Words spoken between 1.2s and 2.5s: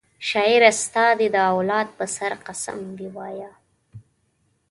د اولاد په سر